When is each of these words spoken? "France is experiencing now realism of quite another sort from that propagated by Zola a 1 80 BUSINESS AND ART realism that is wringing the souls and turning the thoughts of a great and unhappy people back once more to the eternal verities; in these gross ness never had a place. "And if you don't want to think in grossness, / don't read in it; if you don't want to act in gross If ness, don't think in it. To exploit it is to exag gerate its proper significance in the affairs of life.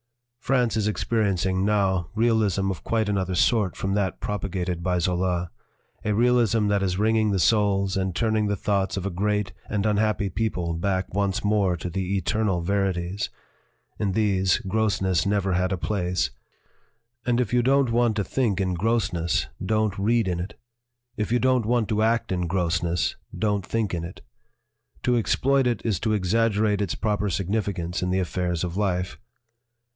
"France 0.39 0.75
is 0.75 0.87
experiencing 0.87 1.63
now 1.63 2.09
realism 2.15 2.71
of 2.71 2.83
quite 2.83 3.07
another 3.07 3.35
sort 3.35 3.75
from 3.77 3.93
that 3.93 4.19
propagated 4.19 4.81
by 4.81 4.97
Zola 4.97 5.27
a 5.27 5.45
1 5.45 5.45
80 5.45 5.45
BUSINESS 5.45 6.01
AND 6.03 6.13
ART 6.13 6.19
realism 6.19 6.67
that 6.69 6.83
is 6.83 6.97
wringing 6.99 7.31
the 7.31 7.39
souls 7.39 7.95
and 7.95 8.15
turning 8.15 8.47
the 8.47 8.55
thoughts 8.55 8.97
of 8.97 9.05
a 9.05 9.11
great 9.11 9.53
and 9.69 9.85
unhappy 9.85 10.29
people 10.29 10.73
back 10.73 11.13
once 11.13 11.43
more 11.43 11.77
to 11.77 11.89
the 11.89 12.17
eternal 12.17 12.61
verities; 12.61 13.29
in 13.99 14.13
these 14.13 14.57
gross 14.67 14.99
ness 15.01 15.27
never 15.27 15.53
had 15.53 15.71
a 15.71 15.77
place. 15.77 16.31
"And 17.25 17.39
if 17.39 17.53
you 17.53 17.61
don't 17.61 17.91
want 17.91 18.15
to 18.17 18.23
think 18.23 18.59
in 18.59 18.73
grossness, 18.73 19.47
/ 19.53 19.65
don't 19.65 19.97
read 19.99 20.27
in 20.27 20.39
it; 20.39 20.59
if 21.15 21.31
you 21.31 21.37
don't 21.37 21.67
want 21.67 21.87
to 21.89 22.01
act 22.01 22.31
in 22.31 22.47
gross 22.47 22.77
If 22.77 22.83
ness, 22.83 23.15
don't 23.37 23.65
think 23.65 23.93
in 23.93 24.03
it. 24.03 24.21
To 25.03 25.15
exploit 25.15 25.67
it 25.67 25.83
is 25.85 25.99
to 25.99 26.09
exag 26.09 26.53
gerate 26.53 26.81
its 26.81 26.95
proper 26.95 27.29
significance 27.29 28.01
in 28.01 28.09
the 28.09 28.19
affairs 28.19 28.63
of 28.63 28.75
life. 28.75 29.19